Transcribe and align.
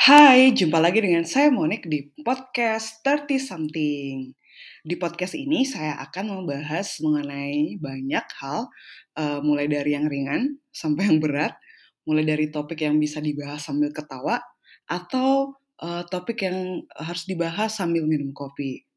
Hai, 0.00 0.56
jumpa 0.56 0.80
lagi 0.80 1.04
dengan 1.04 1.28
saya 1.28 1.52
Monik 1.52 1.84
di 1.84 2.08
podcast 2.24 3.04
30 3.04 3.36
Something. 3.36 4.32
Di 4.80 4.96
podcast 4.96 5.36
ini 5.36 5.68
saya 5.68 6.00
akan 6.00 6.40
membahas 6.40 7.04
mengenai 7.04 7.76
banyak 7.76 8.24
hal, 8.40 8.72
uh, 9.20 9.44
mulai 9.44 9.68
dari 9.68 9.92
yang 9.92 10.08
ringan 10.08 10.56
sampai 10.72 11.04
yang 11.04 11.20
berat, 11.20 11.52
mulai 12.08 12.24
dari 12.24 12.48
topik 12.48 12.80
yang 12.80 12.96
bisa 12.96 13.20
dibahas 13.20 13.60
sambil 13.60 13.92
ketawa, 13.92 14.40
atau 14.88 15.60
uh, 15.84 16.00
topik 16.08 16.48
yang 16.48 16.80
harus 16.96 17.28
dibahas 17.28 17.76
sambil 17.76 18.08
minum 18.08 18.32
kopi. 18.32 18.88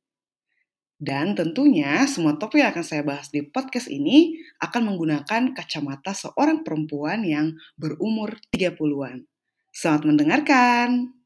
Dan 0.96 1.36
tentunya 1.36 2.08
semua 2.08 2.40
topik 2.40 2.64
yang 2.64 2.72
akan 2.72 2.86
saya 2.88 3.04
bahas 3.04 3.28
di 3.28 3.44
podcast 3.44 3.92
ini 3.92 4.40
akan 4.64 4.96
menggunakan 4.96 5.52
kacamata 5.52 6.16
seorang 6.16 6.64
perempuan 6.64 7.28
yang 7.28 7.60
berumur 7.76 8.40
30-an. 8.56 9.33
Selamat 9.74 10.06
mendengarkan. 10.06 11.18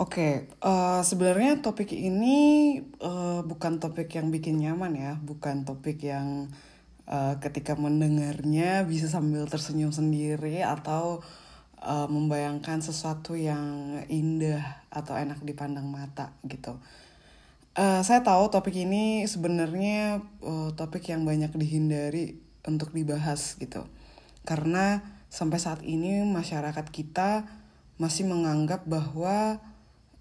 Oke, 0.00 0.48
uh, 0.64 1.04
sebenarnya 1.04 1.60
topik 1.60 1.92
ini 1.92 2.80
uh, 3.04 3.44
bukan 3.44 3.76
topik 3.76 4.08
yang 4.16 4.32
bikin 4.32 4.56
nyaman 4.56 4.96
ya, 4.96 5.20
bukan 5.20 5.68
topik 5.68 6.00
yang 6.00 6.48
uh, 7.04 7.36
ketika 7.44 7.76
mendengarnya 7.76 8.88
bisa 8.88 9.12
sambil 9.12 9.44
tersenyum 9.44 9.92
sendiri 9.92 10.64
atau 10.64 11.20
uh, 11.20 11.45
membayangkan 11.86 12.82
sesuatu 12.82 13.38
yang 13.38 14.02
indah 14.10 14.82
atau 14.90 15.14
enak 15.14 15.38
dipandang 15.46 15.86
mata 15.86 16.34
gitu. 16.42 16.74
Uh, 17.76 18.00
saya 18.00 18.24
tahu 18.24 18.48
topik 18.48 18.72
ini 18.72 19.28
sebenarnya 19.28 20.24
uh, 20.40 20.72
topik 20.72 21.12
yang 21.12 21.28
banyak 21.28 21.52
dihindari 21.54 22.40
untuk 22.64 22.90
dibahas 22.90 23.54
gitu. 23.60 23.84
Karena 24.48 25.04
sampai 25.28 25.60
saat 25.60 25.84
ini 25.84 26.24
masyarakat 26.24 26.86
kita 26.88 27.44
masih 28.00 28.24
menganggap 28.24 28.88
bahwa 28.88 29.60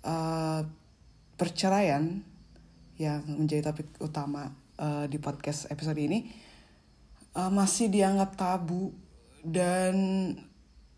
uh, 0.03 0.61
perceraian 1.39 2.23
yang 2.95 3.23
menjadi 3.27 3.71
topik 3.71 3.87
utama 3.99 4.51
uh, 4.79 5.07
di 5.07 5.19
podcast 5.19 5.67
episode 5.67 5.99
ini 5.99 6.31
uh, 7.35 7.51
masih 7.51 7.91
dianggap 7.91 8.39
tabu 8.39 8.95
dan 9.43 9.95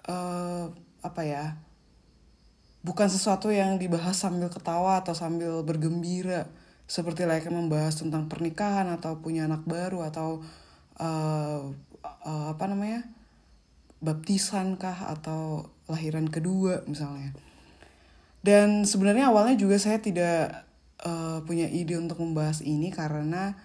uh, 0.08 0.72
apa 1.04 1.22
ya 1.24 1.46
bukan 2.82 3.12
sesuatu 3.12 3.52
yang 3.52 3.76
dibahas 3.76 4.16
sambil 4.16 4.48
ketawa 4.48 5.04
atau 5.04 5.12
sambil 5.12 5.62
bergembira 5.62 6.48
seperti 6.88 7.28
layaknya 7.28 7.52
membahas 7.52 8.00
tentang 8.00 8.32
pernikahan 8.32 8.88
atau 8.88 9.20
punya 9.20 9.44
anak 9.44 9.68
baru 9.68 10.08
atau 10.08 10.40
uh, 11.04 11.62
uh, 12.24 12.46
apa 12.56 12.64
namanya 12.72 13.04
baptisan 14.00 14.80
kah 14.80 15.12
atau 15.12 15.68
lahiran 15.92 16.32
kedua 16.32 16.88
misalnya. 16.88 17.36
Dan 18.40 18.88
sebenarnya 18.88 19.28
awalnya 19.28 19.60
juga 19.60 19.76
saya 19.76 20.00
tidak 20.00 20.64
uh, 21.04 21.44
punya 21.44 21.68
ide 21.68 22.00
untuk 22.00 22.24
membahas 22.24 22.64
ini 22.64 22.88
karena 22.88 23.60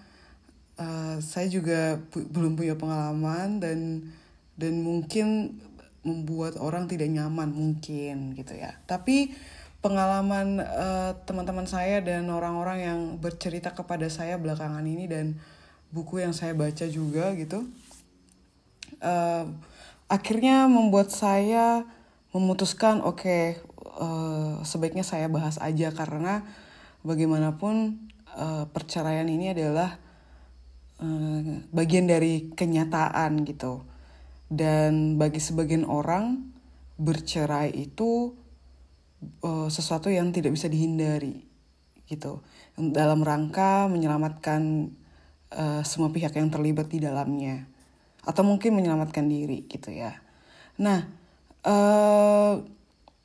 uh, 0.82 1.22
saya 1.22 1.46
juga 1.46 2.02
pu 2.10 2.26
belum 2.26 2.58
punya 2.58 2.74
pengalaman 2.74 3.62
dan 3.62 4.10
dan 4.58 4.82
mungkin 4.82 5.58
membuat 6.02 6.58
orang 6.58 6.90
tidak 6.90 7.10
nyaman 7.10 7.54
mungkin 7.54 8.34
gitu 8.34 8.58
ya. 8.58 8.74
Tapi 8.86 9.34
pengalaman 9.82 10.62
uh, 10.62 11.12
teman-teman 11.26 11.66
saya 11.66 11.98
dan 12.02 12.30
orang-orang 12.30 12.78
yang 12.82 13.00
bercerita 13.18 13.74
kepada 13.74 14.06
saya 14.06 14.38
belakangan 14.38 14.82
ini 14.86 15.10
dan 15.10 15.38
buku 15.90 16.22
yang 16.22 16.30
saya 16.30 16.54
baca 16.54 16.86
juga 16.86 17.34
gitu, 17.34 17.66
uh, 19.02 19.44
akhirnya 20.06 20.70
membuat 20.70 21.10
saya 21.10 21.84
memutuskan 22.32 23.04
oke 23.04 23.26
okay, 23.26 23.44
uh, 24.00 24.62
sebaiknya 24.64 25.04
saya 25.04 25.28
bahas 25.28 25.60
aja 25.60 25.92
karena 25.92 26.46
bagaimanapun 27.04 27.98
uh, 28.38 28.64
perceraian 28.72 29.26
ini 29.28 29.52
adalah 29.52 30.00
uh, 31.02 31.40
bagian 31.74 32.08
dari 32.08 32.54
kenyataan 32.54 33.44
gitu 33.44 33.91
dan 34.52 35.16
bagi 35.16 35.40
sebagian 35.40 35.88
orang, 35.88 36.52
bercerai 37.00 37.72
itu 37.72 38.36
uh, 39.40 39.72
sesuatu 39.72 40.12
yang 40.12 40.28
tidak 40.28 40.52
bisa 40.52 40.68
dihindari, 40.68 41.40
gitu. 42.04 42.44
Dalam 42.76 43.24
rangka 43.24 43.88
menyelamatkan 43.88 44.92
uh, 45.56 45.80
semua 45.88 46.12
pihak 46.12 46.36
yang 46.36 46.52
terlibat 46.52 46.92
di 46.92 47.00
dalamnya, 47.00 47.64
atau 48.28 48.44
mungkin 48.44 48.76
menyelamatkan 48.76 49.24
diri, 49.24 49.64
gitu 49.72 49.88
ya. 49.88 50.20
Nah, 50.76 51.08
uh, 51.64 52.60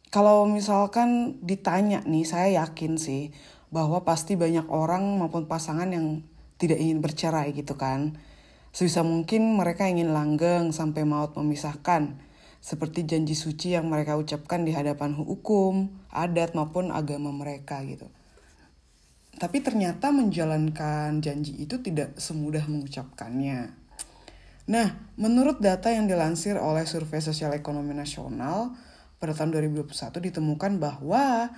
kalau 0.08 0.48
misalkan 0.48 1.44
ditanya 1.44 2.08
nih, 2.08 2.24
saya 2.24 2.64
yakin 2.64 2.96
sih 2.96 3.36
bahwa 3.68 4.08
pasti 4.08 4.40
banyak 4.40 4.72
orang 4.72 5.20
maupun 5.20 5.44
pasangan 5.44 5.92
yang 5.92 6.24
tidak 6.56 6.80
ingin 6.80 7.04
bercerai 7.04 7.52
gitu 7.52 7.76
kan 7.76 8.16
Sebisa 8.72 9.02
mungkin 9.02 9.58
mereka 9.58 9.90
ingin 9.90 10.14
langgeng 10.14 10.70
sampai 10.70 11.04
maut 11.04 11.34
memisahkan, 11.34 12.20
seperti 12.62 13.08
janji 13.08 13.34
suci 13.34 13.74
yang 13.74 13.88
mereka 13.88 14.20
ucapkan 14.20 14.68
di 14.68 14.76
hadapan 14.76 15.16
hukum, 15.16 15.90
adat 16.12 16.54
maupun 16.54 16.92
agama 16.92 17.32
mereka 17.32 17.80
gitu. 17.86 18.10
Tapi 19.38 19.62
ternyata 19.62 20.10
menjalankan 20.10 21.22
janji 21.22 21.54
itu 21.62 21.78
tidak 21.86 22.18
semudah 22.18 22.66
mengucapkannya. 22.66 23.70
Nah, 24.68 24.88
menurut 25.16 25.64
data 25.64 25.94
yang 25.94 26.10
dilansir 26.10 26.60
oleh 26.60 26.84
Survei 26.84 27.24
Sosial 27.24 27.56
Ekonomi 27.56 27.96
Nasional 27.96 28.76
pada 29.22 29.32
tahun 29.32 29.56
2021 29.56 29.94
ditemukan 30.28 30.82
bahwa 30.82 31.54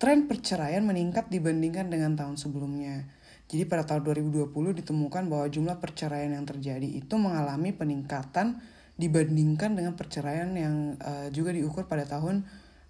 tren 0.00 0.30
perceraian 0.30 0.80
meningkat 0.80 1.28
dibandingkan 1.28 1.92
dengan 1.92 2.16
tahun 2.16 2.40
sebelumnya. 2.40 3.04
Jadi 3.48 3.68
pada 3.68 3.84
tahun 3.84 4.08
2020 4.08 4.50
ditemukan 4.80 5.28
bahwa 5.28 5.46
jumlah 5.52 5.76
perceraian 5.76 6.32
yang 6.32 6.48
terjadi 6.48 6.88
itu 6.88 7.14
mengalami 7.20 7.76
peningkatan 7.76 8.58
dibandingkan 8.96 9.76
dengan 9.76 9.98
perceraian 9.98 10.48
yang 10.54 10.96
uh, 11.02 11.28
juga 11.28 11.52
diukur 11.52 11.84
pada 11.84 12.08
tahun 12.08 12.46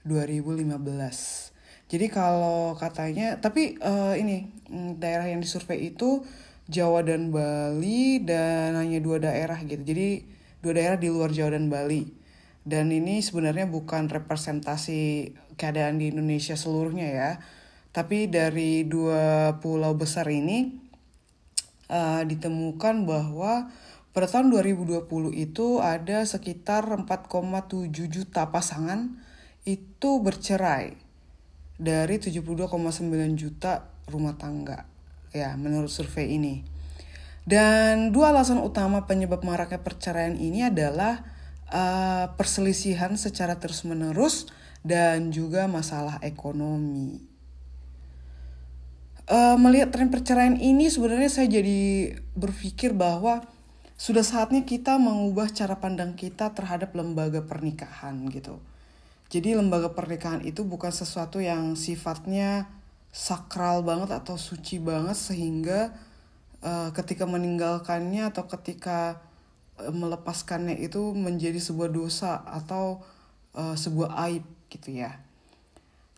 2015. 0.06 0.68
Jadi 1.84 2.06
kalau 2.08 2.76
katanya, 2.76 3.40
tapi 3.40 3.76
uh, 3.80 4.16
ini 4.16 4.48
mm, 4.68 5.00
daerah 5.00 5.28
yang 5.28 5.40
disurvei 5.40 5.92
itu 5.92 6.24
Jawa 6.64 7.04
dan 7.04 7.28
Bali 7.28 8.24
dan 8.24 8.72
hanya 8.78 9.00
dua 9.00 9.20
daerah 9.20 9.60
gitu. 9.64 9.84
Jadi 9.84 10.24
dua 10.64 10.72
daerah 10.76 10.96
di 10.96 11.12
luar 11.12 11.28
Jawa 11.28 11.56
dan 11.56 11.68
Bali. 11.68 12.08
Dan 12.64 12.88
ini 12.88 13.20
sebenarnya 13.20 13.68
bukan 13.68 14.08
representasi 14.08 15.32
keadaan 15.60 16.00
di 16.00 16.08
Indonesia 16.08 16.56
seluruhnya 16.56 17.08
ya 17.12 17.30
tapi 17.94 18.26
dari 18.26 18.82
dua 18.82 19.54
pulau 19.62 19.94
besar 19.94 20.26
ini 20.26 20.74
uh, 21.86 22.26
ditemukan 22.26 23.06
bahwa 23.06 23.70
pada 24.10 24.26
tahun 24.26 24.50
2020 24.50 25.06
itu 25.34 25.78
ada 25.78 26.26
sekitar 26.26 26.90
4,7 26.90 27.86
juta 28.10 28.50
pasangan 28.50 29.14
itu 29.62 30.10
bercerai 30.18 30.98
dari 31.78 32.18
72,9 32.18 32.74
juta 33.38 33.90
rumah 34.10 34.34
tangga 34.34 34.90
ya 35.30 35.54
menurut 35.54 35.90
survei 35.90 36.34
ini. 36.34 36.66
Dan 37.44 38.08
dua 38.10 38.32
alasan 38.32 38.58
utama 38.58 39.04
penyebab 39.04 39.44
maraknya 39.44 39.82
perceraian 39.82 40.32
ini 40.32 40.64
adalah 40.64 41.28
uh, 41.68 42.32
perselisihan 42.40 43.14
secara 43.20 43.60
terus-menerus 43.60 44.48
dan 44.80 45.28
juga 45.28 45.68
masalah 45.68 46.22
ekonomi 46.24 47.33
uh, 49.28 49.56
melihat 49.56 49.92
tren 49.94 50.12
perceraian 50.12 50.56
ini 50.56 50.88
sebenarnya 50.92 51.30
saya 51.30 51.48
jadi 51.48 52.14
berpikir 52.36 52.92
bahwa 52.92 53.44
sudah 53.94 54.26
saatnya 54.26 54.66
kita 54.66 54.98
mengubah 54.98 55.48
cara 55.54 55.78
pandang 55.78 56.18
kita 56.18 56.50
terhadap 56.52 56.92
lembaga 56.98 57.46
pernikahan 57.46 58.26
gitu. 58.28 58.58
Jadi 59.30 59.56
lembaga 59.56 59.94
pernikahan 59.94 60.44
itu 60.44 60.66
bukan 60.66 60.90
sesuatu 60.90 61.40
yang 61.40 61.78
sifatnya 61.78 62.68
sakral 63.14 63.86
banget 63.86 64.10
atau 64.10 64.34
suci 64.34 64.82
banget 64.82 65.14
sehingga 65.14 65.94
uh, 66.60 66.90
ketika 66.90 67.24
meninggalkannya 67.24 68.28
atau 68.28 68.50
ketika 68.50 69.22
uh, 69.78 69.94
melepaskannya 69.94 70.76
itu 70.82 71.14
menjadi 71.14 71.62
sebuah 71.62 71.94
dosa 71.94 72.42
atau 72.42 73.00
uh, 73.54 73.78
sebuah 73.78 74.18
aib 74.28 74.44
gitu 74.68 74.98
ya. 74.98 75.22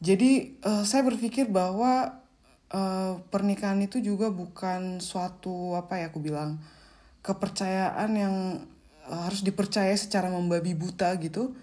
Jadi 0.00 0.56
uh, 0.64 0.84
saya 0.84 1.04
berpikir 1.04 1.48
bahwa 1.48 2.25
uh, 2.72 3.20
pernikahan 3.30 3.78
itu 3.82 4.02
juga 4.02 4.32
bukan 4.32 4.98
suatu 4.98 5.76
apa 5.78 6.02
ya 6.02 6.10
aku 6.10 6.18
bilang 6.22 6.58
kepercayaan 7.22 8.10
yang 8.14 8.34
uh, 9.06 9.20
harus 9.26 9.42
dipercaya 9.42 9.92
secara 9.94 10.30
membabi 10.30 10.74
buta 10.74 11.10
gitu 11.18 11.54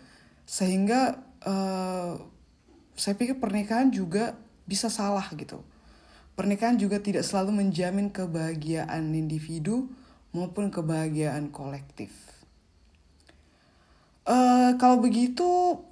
sehingga 0.44 1.20
uh, 1.48 2.20
saya 2.94 3.16
pikir 3.18 3.42
pernikahan 3.42 3.90
juga 3.90 4.38
bisa 4.68 4.88
salah 4.88 5.26
gitu. 5.34 5.64
Pernikahan 6.34 6.82
juga 6.82 6.98
tidak 6.98 7.26
selalu 7.26 7.62
menjamin 7.62 8.10
kebahagiaan 8.10 9.14
individu 9.14 9.90
maupun 10.34 10.74
kebahagiaan 10.74 11.54
kolektif. 11.54 12.10
Uh, 14.24 14.80
kalau 14.80 15.04
begitu, 15.04 15.44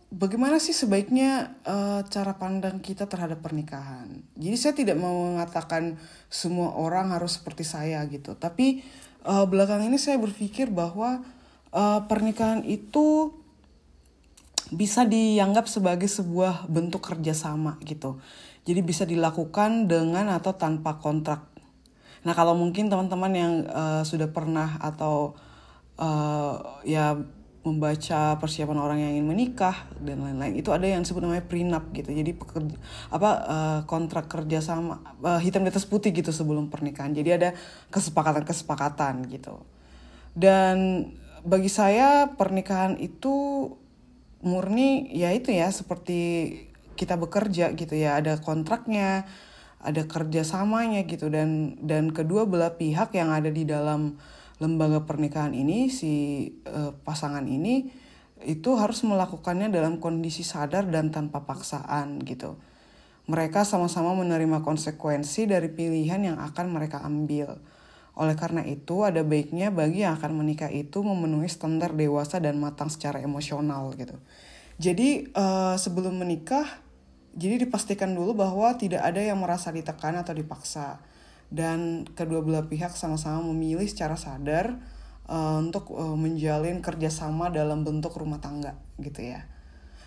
bagaimana 0.07 0.55
sih 0.55 0.71
sebaiknya 0.71 1.55
uh, 1.67 1.99
cara 2.07 2.39
pandang 2.39 2.79
kita 2.79 3.03
terhadap 3.03 3.43
pernikahan? 3.43 4.07
Jadi 4.39 4.55
saya 4.55 4.73
tidak 4.75 4.95
mau 4.95 5.35
mengatakan 5.35 5.99
semua 6.31 6.71
orang 6.75 7.11
harus 7.11 7.39
seperti 7.39 7.67
saya 7.67 7.99
gitu, 8.07 8.35
tapi 8.39 8.87
uh, 9.27 9.43
belakang 9.43 9.83
ini 9.83 9.99
saya 9.99 10.15
berpikir 10.15 10.71
bahwa 10.71 11.27
uh, 11.75 12.07
pernikahan 12.07 12.63
itu 12.63 13.35
bisa 14.71 15.03
dianggap 15.03 15.67
sebagai 15.67 16.07
sebuah 16.07 16.71
bentuk 16.71 17.03
kerjasama 17.03 17.75
gitu. 17.83 18.23
Jadi 18.63 18.79
bisa 18.79 19.03
dilakukan 19.03 19.91
dengan 19.91 20.31
atau 20.31 20.55
tanpa 20.55 21.03
kontrak. 21.03 21.43
Nah 22.23 22.31
kalau 22.31 22.55
mungkin 22.55 22.87
teman-teman 22.87 23.33
yang 23.35 23.53
uh, 23.67 24.03
sudah 24.07 24.31
pernah 24.31 24.79
atau 24.79 25.35
uh, 25.99 26.79
ya 26.87 27.19
membaca 27.61 28.41
persiapan 28.41 28.77
orang 28.81 28.97
yang 28.97 29.11
ingin 29.21 29.27
menikah 29.29 29.85
dan 30.01 30.25
lain-lain. 30.25 30.57
Itu 30.57 30.73
ada 30.73 30.81
yang 30.89 31.05
disebut 31.05 31.21
namanya 31.21 31.45
prenup 31.45 31.93
gitu. 31.93 32.09
Jadi 32.09 32.33
pekerja 32.33 32.75
apa 33.13 33.29
uh, 33.45 33.79
kontrak 33.85 34.25
kerja 34.25 34.65
sama 34.65 34.97
uh, 35.21 35.37
hitam 35.37 35.61
di 35.61 35.69
atas 35.69 35.85
putih 35.85 36.09
gitu 36.09 36.33
sebelum 36.33 36.73
pernikahan. 36.73 37.13
Jadi 37.13 37.29
ada 37.29 37.49
kesepakatan 37.93 38.41
kesepakatan 38.41 39.29
gitu. 39.29 39.61
Dan 40.33 41.09
bagi 41.45 41.69
saya 41.69 42.33
pernikahan 42.33 42.97
itu 42.97 43.67
murni 44.41 45.13
ya 45.13 45.29
itu 45.29 45.53
ya 45.53 45.69
seperti 45.69 46.19
kita 46.97 47.13
bekerja 47.13 47.77
gitu 47.77 47.93
ya. 47.93 48.17
Ada 48.17 48.41
kontraknya 48.41 49.29
ada 49.77 50.01
kerjasamanya 50.09 51.05
gitu. 51.05 51.29
Dan 51.29 51.77
dan 51.85 52.09
kedua 52.09 52.49
belah 52.49 52.73
pihak 52.73 53.13
yang 53.13 53.29
ada 53.29 53.53
di 53.53 53.69
dalam 53.69 54.17
lembaga 54.61 55.09
pernikahan 55.09 55.57
ini 55.57 55.89
si 55.89 56.45
uh, 56.69 56.93
pasangan 57.01 57.43
ini 57.49 57.89
itu 58.45 58.77
harus 58.77 59.01
melakukannya 59.01 59.73
dalam 59.73 59.97
kondisi 59.97 60.45
sadar 60.45 60.85
dan 60.89 61.09
tanpa 61.09 61.45
paksaan 61.49 62.21
gitu. 62.21 62.61
Mereka 63.25 63.65
sama-sama 63.65 64.13
menerima 64.17 64.61
konsekuensi 64.61 65.49
dari 65.49 65.69
pilihan 65.69 66.21
yang 66.21 66.37
akan 66.41 66.73
mereka 66.73 67.01
ambil. 67.05 67.57
Oleh 68.17 68.35
karena 68.35 68.65
itu, 68.65 69.05
ada 69.05 69.21
baiknya 69.23 69.71
bagi 69.71 70.03
yang 70.03 70.17
akan 70.17 70.41
menikah 70.41 70.73
itu 70.73 70.99
memenuhi 71.05 71.47
standar 71.47 71.93
dewasa 71.93 72.41
dan 72.41 72.57
matang 72.57 72.89
secara 72.89 73.21
emosional 73.21 73.93
gitu. 73.95 74.17
Jadi 74.81 75.31
uh, 75.37 75.77
sebelum 75.77 76.17
menikah, 76.17 76.65
jadi 77.37 77.61
dipastikan 77.61 78.11
dulu 78.11 78.35
bahwa 78.35 78.73
tidak 78.75 79.05
ada 79.05 79.21
yang 79.21 79.37
merasa 79.37 79.69
ditekan 79.69 80.17
atau 80.17 80.33
dipaksa 80.33 80.99
dan 81.51 82.07
kedua 82.15 82.39
belah 82.39 82.65
pihak 82.71 82.95
sama-sama 82.95 83.43
memilih 83.51 83.83
secara 83.83 84.15
sadar 84.15 84.79
uh, 85.27 85.59
untuk 85.59 85.91
uh, 85.91 86.15
menjalin 86.15 86.79
kerjasama 86.79 87.51
dalam 87.51 87.83
bentuk 87.83 88.15
rumah 88.15 88.39
tangga 88.39 88.79
gitu 89.03 89.19
ya. 89.19 89.43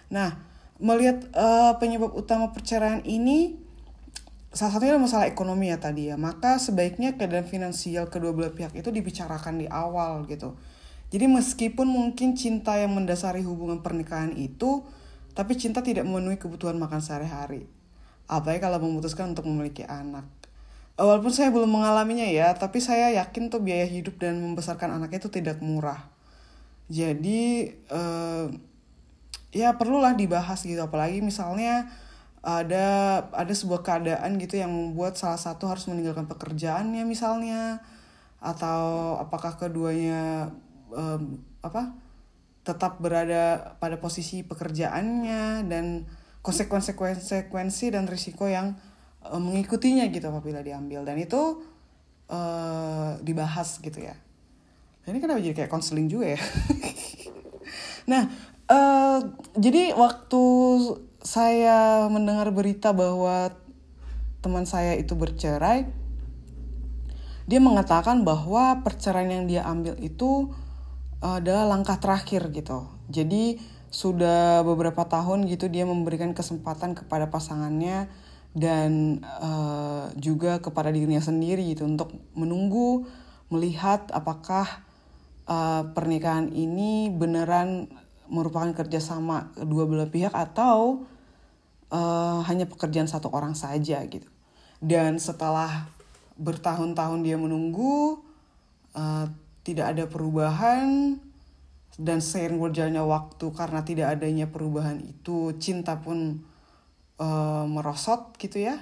Nah 0.09 0.41
melihat 0.81 1.29
uh, 1.37 1.77
penyebab 1.77 2.17
utama 2.17 2.51
perceraian 2.51 3.05
ini 3.05 3.61
salah 4.57 4.73
satunya 4.75 4.97
adalah 4.97 5.07
masalah 5.07 5.27
ekonomi 5.29 5.71
ya 5.71 5.79
tadi 5.79 6.11
ya 6.11 6.17
maka 6.17 6.57
sebaiknya 6.59 7.15
keadaan 7.15 7.47
finansial 7.47 8.09
kedua 8.09 8.33
belah 8.33 8.51
pihak 8.57 8.73
itu 8.73 8.89
dibicarakan 8.89 9.61
di 9.61 9.69
awal 9.69 10.25
gitu. 10.25 10.57
Jadi 11.13 11.31
meskipun 11.31 11.87
mungkin 11.87 12.35
cinta 12.35 12.75
yang 12.75 12.97
mendasari 12.97 13.45
hubungan 13.45 13.85
pernikahan 13.85 14.35
itu 14.35 14.83
tapi 15.37 15.61
cinta 15.61 15.85
tidak 15.85 16.09
memenuhi 16.09 16.41
kebutuhan 16.41 16.81
makan 16.81 17.05
sehari-hari. 17.05 17.69
Apalagi 18.25 18.65
kalau 18.65 18.81
memutuskan 18.81 19.37
untuk 19.37 19.45
memiliki 19.45 19.85
anak 19.85 20.25
walaupun 20.95 21.35
saya 21.35 21.51
belum 21.51 21.71
mengalaminya 21.71 22.27
ya 22.27 22.55
tapi 22.55 22.79
saya 22.79 23.11
yakin 23.19 23.51
tuh 23.51 23.59
biaya 23.63 23.87
hidup 23.87 24.19
dan 24.23 24.39
membesarkan 24.39 24.95
anaknya 24.95 25.19
itu 25.23 25.31
tidak 25.33 25.59
murah. 25.59 26.11
Jadi 26.87 27.73
uh, 27.91 28.53
ya 29.55 29.75
perlulah 29.79 30.13
dibahas 30.19 30.63
gitu 30.67 30.83
apalagi 30.83 31.23
misalnya 31.23 31.89
ada 32.45 32.87
ada 33.33 33.55
sebuah 33.57 33.81
keadaan 33.81 34.37
gitu 34.37 34.61
yang 34.61 34.69
membuat 34.69 35.17
salah 35.17 35.41
satu 35.41 35.65
harus 35.65 35.89
meninggalkan 35.89 36.29
pekerjaannya 36.29 37.09
misalnya 37.09 37.81
atau 38.45 39.17
apakah 39.17 39.57
keduanya 39.57 40.53
um, 40.93 41.41
apa 41.65 41.97
tetap 42.61 43.01
berada 43.01 43.77
pada 43.81 43.97
posisi 43.97 44.45
pekerjaannya 44.45 45.65
dan 45.65 46.05
konsekuensi-konsekuensi 46.45 47.97
dan 47.97 48.05
risiko 48.05 48.45
yang 48.45 48.77
uh, 49.25 49.41
mengikutinya 49.41 50.07
gitu 50.13 50.29
apabila 50.29 50.61
diambil 50.61 51.03
dan 51.03 51.17
itu 51.17 51.65
uh, 52.29 53.17
dibahas 53.25 53.81
gitu 53.81 54.01
ya. 54.01 54.17
Ini 55.05 55.21
kenapa 55.21 55.45
jadi 55.45 55.57
kayak 55.65 55.73
konseling 55.73 56.09
juga 56.09 56.33
ya? 56.33 56.41
nah, 58.11 58.29
uh, 58.73 59.21
jadi 59.57 59.93
waktu 59.93 60.43
saya 61.25 62.09
mendengar 62.09 62.49
berita 62.53 62.93
bahwa 62.97 63.53
teman 64.41 64.65
saya 64.69 64.97
itu 64.97 65.13
bercerai, 65.17 65.89
dia 67.45 67.61
mengatakan 67.61 68.25
bahwa 68.25 68.81
perceraian 68.81 69.45
yang 69.45 69.47
dia 69.49 69.63
ambil 69.69 69.97
itu 70.01 70.53
adalah 71.21 71.69
langkah 71.69 71.97
terakhir 72.01 72.53
gitu. 72.53 72.89
Jadi 73.09 73.61
sudah 73.89 74.65
beberapa 74.67 75.07
tahun 75.07 75.47
gitu 75.49 75.71
dia 75.71 75.87
memberikan 75.87 76.35
kesempatan 76.35 76.99
kepada 76.99 77.31
pasangannya 77.31 78.11
dan 78.55 79.19
uh, 79.43 80.15
juga 80.15 80.63
kepada 80.63 80.95
dirinya 80.95 81.19
sendiri 81.19 81.75
gitu 81.75 81.91
untuk 81.91 82.15
menunggu 82.39 83.03
melihat 83.51 84.07
apakah 84.15 84.87
uh, 85.51 85.91
pernikahan 85.91 86.55
ini 86.55 87.11
beneran 87.11 87.91
merupakan 88.31 88.71
kerjasama 88.73 89.53
kedua 89.59 89.85
belah 89.85 90.09
pihak 90.09 90.33
atau 90.33 91.05
uh, 91.91 92.41
hanya 92.47 92.65
pekerjaan 92.71 93.11
satu 93.11 93.29
orang 93.35 93.59
saja 93.59 94.01
gitu. 94.07 94.31
Dan 94.79 95.19
setelah 95.19 95.91
bertahun-tahun 96.39 97.21
dia 97.27 97.37
menunggu 97.37 98.23
uh, 98.95 99.27
tidak 99.67 99.99
ada 99.99 100.05
perubahan 100.07 101.19
dan 101.95 102.19
seiring 102.19 102.59
berjalannya 102.59 103.05
waktu 103.07 103.47
karena 103.55 103.81
tidak 103.87 104.07
adanya 104.19 104.47
perubahan 104.51 104.99
itu 105.03 105.55
cinta 105.63 105.99
pun 106.03 106.43
uh, 107.19 107.65
merosot 107.69 108.35
gitu 108.39 108.63
ya. 108.63 108.81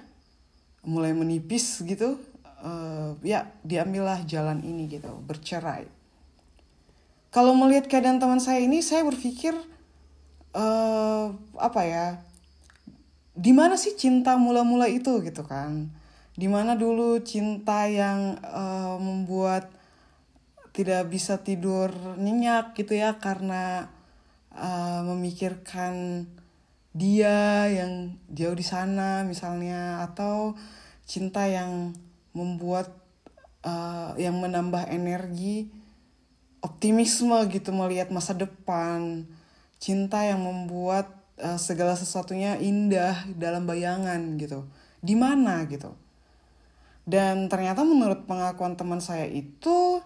Mulai 0.85 1.15
menipis 1.15 1.81
gitu. 1.83 2.19
Uh, 2.63 3.19
ya 3.27 3.51
diambillah 3.67 4.23
jalan 4.23 4.63
ini 4.63 4.87
gitu 4.87 5.11
bercerai. 5.27 5.91
Kalau 7.33 7.57
melihat 7.57 7.89
keadaan 7.89 8.21
teman 8.21 8.39
saya 8.39 8.61
ini 8.63 8.85
saya 8.85 9.03
berpikir 9.09 9.57
uh, 10.53 11.33
apa 11.59 11.81
ya 11.83 12.07
di 13.33 13.57
mana 13.57 13.81
sih 13.81 13.97
cinta 13.97 14.37
mula-mula 14.37 14.87
itu 14.87 15.25
gitu 15.25 15.43
kan? 15.43 15.89
Di 16.37 16.47
mana 16.49 16.77
dulu 16.77 17.19
cinta 17.25 17.89
yang 17.89 18.37
uh, 18.45 19.01
membuat 19.01 19.73
tidak 20.73 21.13
bisa 21.13 21.41
tidur 21.41 21.93
nyenyak 22.17 22.73
gitu 22.73 22.97
ya 22.97 23.21
karena 23.21 23.93
uh, 24.57 25.05
memikirkan 25.05 26.25
dia 26.93 27.69
yang 27.73 28.21
jauh 28.29 28.53
di 28.53 28.65
sana 28.65 29.25
misalnya 29.25 30.05
atau 30.05 30.53
cinta 31.09 31.49
yang 31.49 31.97
membuat 32.37 32.93
uh, 33.65 34.13
yang 34.21 34.37
menambah 34.37 34.93
energi 34.93 35.73
optimisme 36.61 37.37
gitu 37.49 37.73
melihat 37.73 38.13
masa 38.13 38.37
depan. 38.37 39.25
Cinta 39.83 40.23
yang 40.23 40.45
membuat 40.45 41.11
uh, 41.41 41.59
segala 41.59 41.97
sesuatunya 41.97 42.61
indah 42.61 43.25
dalam 43.35 43.65
bayangan 43.65 44.37
gitu. 44.37 44.69
Di 45.01 45.17
mana 45.17 45.65
gitu. 45.67 45.97
Dan 47.03 47.51
ternyata 47.51 47.83
menurut 47.83 48.29
pengakuan 48.29 48.79
teman 48.79 49.03
saya 49.03 49.27
itu 49.27 49.99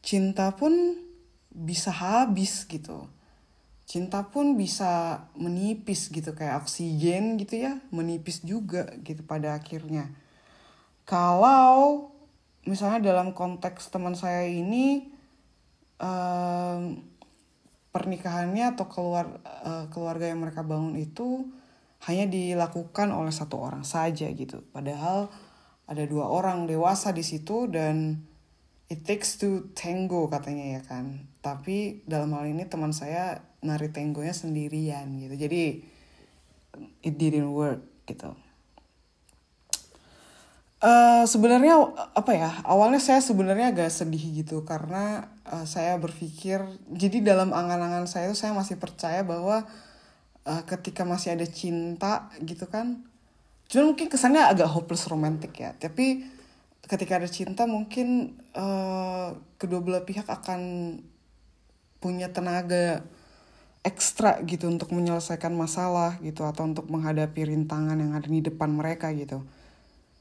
cinta 0.00 0.54
pun 0.56 0.96
bisa 1.52 1.92
habis 1.92 2.64
gitu 2.64 3.04
cinta 3.90 4.30
pun 4.30 4.54
bisa 4.54 5.26
menipis 5.34 6.14
gitu 6.14 6.30
kayak 6.30 6.62
oksigen 6.62 7.34
gitu 7.42 7.66
ya 7.66 7.82
menipis 7.90 8.46
juga 8.46 8.86
gitu 9.02 9.26
pada 9.26 9.58
akhirnya. 9.58 10.14
Kalau 11.02 12.06
misalnya 12.70 13.10
dalam 13.10 13.34
konteks 13.34 13.90
teman 13.90 14.14
saya 14.14 14.46
ini 14.46 15.10
um, 15.98 17.02
pernikahannya 17.90 18.78
atau 18.78 18.86
keluar 18.86 19.42
uh, 19.42 19.90
keluarga 19.90 20.30
yang 20.30 20.38
mereka 20.38 20.62
bangun 20.62 20.94
itu 20.94 21.50
hanya 22.06 22.30
dilakukan 22.30 23.10
oleh 23.10 23.34
satu 23.34 23.58
orang 23.58 23.82
saja 23.82 24.30
gitu. 24.30 24.62
Padahal 24.70 25.34
ada 25.90 26.06
dua 26.06 26.30
orang 26.30 26.70
dewasa 26.70 27.10
di 27.10 27.26
situ 27.26 27.66
dan 27.66 28.22
it 28.86 29.02
takes 29.02 29.34
to 29.34 29.66
tango 29.74 30.30
katanya 30.30 30.78
ya 30.78 30.82
kan 30.86 31.29
tapi 31.40 32.04
dalam 32.04 32.36
hal 32.36 32.48
ini 32.48 32.68
teman 32.68 32.92
saya 32.92 33.40
nari 33.64 33.88
tenggonya 33.92 34.32
sendirian 34.32 35.08
gitu 35.20 35.34
jadi 35.36 35.80
it 37.04 37.14
didn't 37.16 37.52
work 37.52 37.80
gitu. 38.08 38.32
Uh, 40.80 41.28
sebenarnya 41.28 41.76
apa 42.16 42.32
ya 42.32 42.48
awalnya 42.64 43.04
saya 43.04 43.20
sebenarnya 43.20 43.68
agak 43.68 43.92
sedih 43.92 44.40
gitu 44.40 44.64
karena 44.64 45.28
uh, 45.44 45.68
saya 45.68 46.00
berpikir 46.00 46.64
jadi 46.88 47.20
dalam 47.20 47.52
angan-angan 47.52 48.08
saya 48.08 48.32
itu 48.32 48.40
saya 48.40 48.56
masih 48.56 48.80
percaya 48.80 49.20
bahwa 49.20 49.68
uh, 50.48 50.62
ketika 50.64 51.04
masih 51.04 51.36
ada 51.36 51.44
cinta 51.44 52.32
gitu 52.40 52.64
kan 52.64 53.04
cuma 53.68 53.92
mungkin 53.92 54.08
kesannya 54.08 54.40
agak 54.40 54.72
hopeless 54.72 55.04
romantic 55.12 55.52
ya 55.52 55.76
tapi 55.76 56.24
ketika 56.88 57.20
ada 57.20 57.28
cinta 57.28 57.68
mungkin 57.68 58.40
uh, 58.56 59.36
kedua 59.60 59.84
belah 59.84 60.08
pihak 60.08 60.32
akan 60.32 60.60
punya 62.00 62.32
tenaga 62.32 63.04
ekstra 63.80 64.40
gitu 64.44 64.68
untuk 64.68 64.92
menyelesaikan 64.92 65.52
masalah 65.56 66.20
gitu 66.20 66.44
atau 66.44 66.68
untuk 66.68 66.88
menghadapi 66.88 67.48
rintangan 67.48 67.96
yang 67.96 68.12
ada 68.12 68.28
di 68.28 68.40
depan 68.44 68.72
mereka 68.72 69.12
gitu 69.16 69.40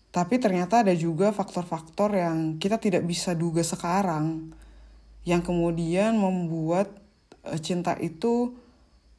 tapi 0.10 0.42
ternyata 0.42 0.82
ada 0.82 0.94
juga 0.98 1.30
faktor-faktor 1.30 2.18
yang 2.18 2.58
kita 2.58 2.82
tidak 2.82 3.06
bisa 3.06 3.38
duga 3.38 3.62
sekarang 3.62 4.50
yang 5.22 5.46
kemudian 5.46 6.18
membuat 6.18 6.90
uh, 7.46 7.60
cinta 7.62 7.94
itu 8.02 8.58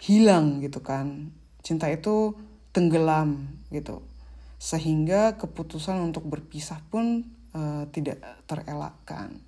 hilang 0.02 0.59
gitu 0.59 0.83
kan. 0.83 1.31
Cinta 1.62 1.87
itu 1.87 2.35
tenggelam 2.75 3.55
gitu. 3.71 4.02
Sehingga 4.59 5.38
keputusan 5.38 6.02
untuk 6.02 6.26
berpisah 6.26 6.83
pun 6.90 7.23
uh, 7.55 7.87
tidak 7.95 8.19
terelakkan. 8.50 9.38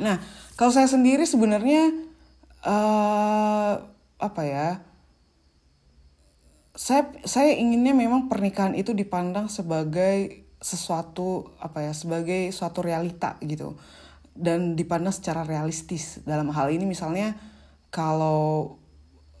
Nah, 0.00 0.20
kalau 0.56 0.72
saya 0.72 0.88
sendiri 0.88 1.26
sebenarnya 1.28 1.92
uh, 2.64 3.74
apa 4.16 4.42
ya? 4.46 4.68
saya 6.72 7.12
saya 7.28 7.52
inginnya 7.52 7.92
memang 7.92 8.32
pernikahan 8.32 8.72
itu 8.72 8.96
dipandang 8.96 9.52
sebagai 9.52 10.48
sesuatu 10.62 11.52
apa 11.60 11.84
ya 11.84 11.92
sebagai 11.92 12.48
suatu 12.48 12.80
realita 12.80 13.36
gitu 13.44 13.76
dan 14.32 14.72
dipandang 14.72 15.12
secara 15.12 15.44
realistis 15.44 16.24
dalam 16.24 16.48
hal 16.48 16.72
ini 16.72 16.88
misalnya 16.88 17.36
kalau 17.92 18.80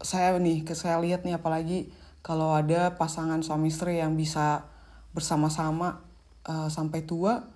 saya 0.04 0.36
nih 0.36 0.66
saya 0.76 1.00
lihat 1.00 1.24
nih 1.24 1.40
apalagi 1.40 1.88
kalau 2.20 2.52
ada 2.52 3.00
pasangan 3.00 3.40
suami 3.40 3.72
istri 3.72 3.96
yang 4.02 4.12
bisa 4.12 4.68
bersama-sama 5.16 6.04
uh, 6.44 6.68
sampai 6.68 7.06
tua 7.08 7.48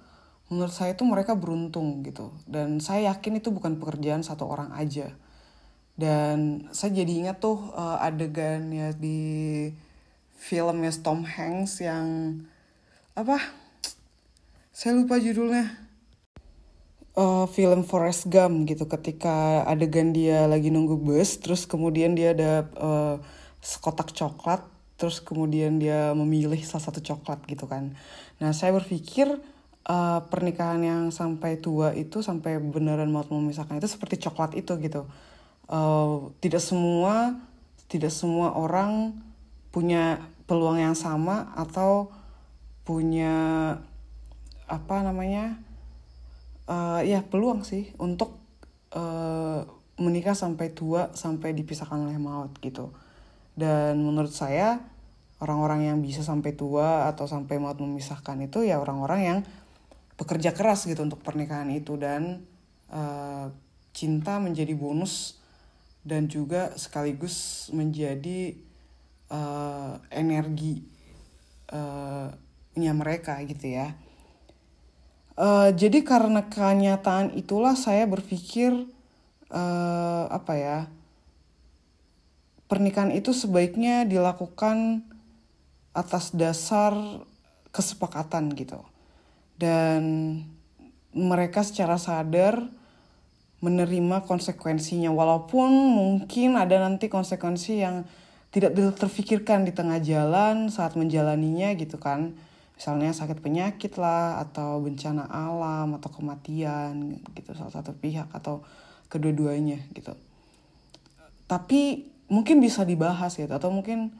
menurut 0.46 0.70
saya 0.70 0.94
itu 0.94 1.02
mereka 1.02 1.34
beruntung 1.34 2.06
gitu. 2.06 2.30
Dan 2.46 2.78
saya 2.78 3.10
yakin 3.14 3.42
itu 3.42 3.50
bukan 3.50 3.78
pekerjaan 3.82 4.22
satu 4.22 4.46
orang 4.46 4.70
aja. 4.74 5.10
Dan 5.96 6.68
saya 6.76 6.92
jadi 6.92 7.12
ingat 7.26 7.40
tuh 7.40 7.72
uh, 7.72 7.98
adegan 7.98 8.68
ya 8.70 8.92
di 8.92 9.72
filmnya 10.36 10.92
Tom 11.00 11.24
Hanks 11.24 11.80
yang 11.80 12.38
apa? 13.16 13.40
Saya 14.76 14.92
lupa 14.92 15.16
judulnya. 15.16 15.88
Uh, 17.16 17.48
film 17.48 17.80
Forrest 17.80 18.28
Gump 18.28 18.68
gitu. 18.68 18.84
Ketika 18.84 19.64
adegan 19.64 20.12
dia 20.12 20.44
lagi 20.44 20.68
nunggu 20.68 21.00
bus 21.00 21.40
terus 21.40 21.64
kemudian 21.64 22.12
dia 22.12 22.36
ada 22.36 22.68
uh, 22.76 23.16
sekotak 23.64 24.12
coklat 24.12 24.62
terus 25.00 25.24
kemudian 25.24 25.80
dia 25.80 26.12
memilih 26.12 26.60
salah 26.60 26.92
satu 26.92 27.00
coklat 27.00 27.40
gitu 27.48 27.64
kan. 27.64 27.96
Nah 28.36 28.52
saya 28.52 28.76
berpikir 28.76 29.32
uh, 29.86 30.20
pernikahan 30.26 30.82
yang 30.82 31.02
sampai 31.14 31.62
tua 31.62 31.94
itu 31.94 32.20
sampai 32.20 32.58
beneran 32.58 33.08
mau 33.08 33.24
memisahkan 33.26 33.78
itu 33.78 33.88
seperti 33.88 34.20
coklat 34.26 34.58
itu 34.58 34.74
gitu. 34.82 35.06
Uh, 35.66 36.30
tidak 36.42 36.62
semua 36.62 37.38
tidak 37.86 38.10
semua 38.10 38.54
orang 38.54 39.18
punya 39.70 40.22
peluang 40.46 40.78
yang 40.78 40.94
sama 40.98 41.50
atau 41.54 42.10
punya 42.86 43.34
apa 44.66 44.96
namanya 45.02 45.58
uh, 46.70 47.02
ya 47.02 47.22
peluang 47.22 47.62
sih 47.62 47.90
untuk 47.98 48.38
uh, 48.94 49.62
menikah 49.98 50.34
sampai 50.34 50.70
tua 50.74 51.14
sampai 51.14 51.54
dipisahkan 51.54 52.10
oleh 52.10 52.18
maut 52.18 52.54
gitu. 52.62 52.90
Dan 53.56 54.04
menurut 54.04 54.34
saya 54.34 54.82
orang-orang 55.40 55.88
yang 55.88 55.98
bisa 56.04 56.20
sampai 56.20 56.52
tua 56.56 57.08
atau 57.08 57.24
sampai 57.24 57.56
maut 57.56 57.78
memisahkan 57.78 58.36
itu 58.44 58.64
ya 58.66 58.80
orang-orang 58.80 59.20
yang 59.22 59.38
bekerja 60.16 60.56
keras 60.56 60.88
gitu 60.88 61.04
untuk 61.04 61.20
pernikahan 61.20 61.68
itu 61.72 61.94
dan 62.00 62.44
uh, 62.88 63.52
cinta 63.92 64.40
menjadi 64.40 64.72
bonus 64.72 65.40
dan 66.04 66.28
juga 66.28 66.72
sekaligus 66.76 67.68
menjadi 67.72 68.56
uh, 69.28 70.00
energi 70.08 70.84
uh, 71.72 72.32
mereka 72.76 73.40
gitu 73.44 73.72
ya. 73.72 73.96
Uh, 75.36 75.68
jadi 75.76 76.00
karena 76.00 76.48
kenyataan 76.48 77.36
itulah 77.36 77.76
saya 77.76 78.08
berpikir 78.08 78.72
uh, 79.52 80.24
apa 80.32 80.52
ya 80.56 80.78
pernikahan 82.72 83.12
itu 83.12 83.36
sebaiknya 83.36 84.08
dilakukan 84.08 85.04
atas 85.92 86.32
dasar 86.32 86.96
kesepakatan 87.68 88.48
gitu 88.56 88.80
dan 89.56 90.00
mereka 91.16 91.64
secara 91.64 91.96
sadar 91.96 92.60
menerima 93.64 94.28
konsekuensinya. 94.28 95.08
Walaupun 95.08 95.70
mungkin 95.72 96.60
ada 96.60 96.76
nanti 96.76 97.08
konsekuensi 97.08 97.80
yang 97.80 98.04
tidak 98.52 98.76
terfikirkan 98.96 99.64
di 99.64 99.72
tengah 99.72 100.00
jalan 100.04 100.68
saat 100.68 100.94
menjalaninya 100.94 101.72
gitu 101.76 101.96
kan. 101.96 102.36
Misalnya 102.76 103.16
sakit 103.16 103.40
penyakit 103.40 103.96
lah 103.96 104.44
atau 104.44 104.84
bencana 104.84 105.24
alam 105.32 105.96
atau 105.96 106.12
kematian 106.12 107.16
gitu 107.32 107.56
salah 107.56 107.72
satu 107.72 107.96
pihak 107.96 108.28
atau 108.36 108.60
kedua-duanya 109.08 109.80
gitu. 109.96 110.12
Tapi 111.48 112.04
mungkin 112.28 112.60
bisa 112.60 112.84
dibahas 112.84 113.40
gitu 113.40 113.48
atau 113.48 113.72
mungkin 113.72 114.12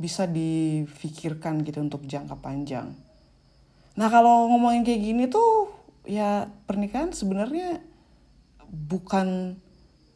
bisa 0.00 0.24
difikirkan 0.24 1.60
gitu 1.66 1.84
untuk 1.84 2.06
jangka 2.08 2.38
panjang 2.40 2.94
nah 3.98 4.06
kalau 4.06 4.46
ngomongin 4.54 4.86
kayak 4.86 5.02
gini 5.02 5.24
tuh 5.26 5.74
ya 6.06 6.46
pernikahan 6.70 7.10
sebenarnya 7.10 7.82
bukan 8.70 9.58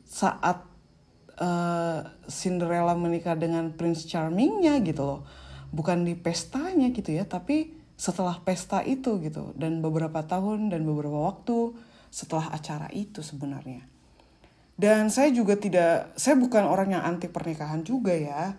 saat 0.07 0.65
uh, 1.41 2.05
Cinderella 2.29 2.93
menikah 2.93 3.37
dengan 3.37 3.73
Prince 3.73 4.05
Charmingnya 4.05 4.81
gitu 4.85 5.03
loh. 5.05 5.21
Bukan 5.73 6.05
di 6.05 6.13
pestanya 6.13 6.93
gitu 6.93 7.17
ya 7.17 7.25
tapi 7.25 7.73
setelah 7.97 8.41
pesta 8.45 8.85
itu 8.85 9.21
gitu. 9.25 9.57
Dan 9.57 9.81
beberapa 9.81 10.21
tahun 10.25 10.69
dan 10.69 10.85
beberapa 10.85 11.33
waktu 11.33 11.73
setelah 12.13 12.53
acara 12.53 12.93
itu 12.93 13.25
sebenarnya. 13.25 13.89
Dan 14.77 15.09
saya 15.09 15.33
juga 15.33 15.57
tidak 15.57 16.13
saya 16.17 16.37
bukan 16.37 16.65
orang 16.65 16.97
yang 16.97 17.05
anti 17.05 17.29
pernikahan 17.29 17.85
juga 17.85 18.13
ya 18.13 18.57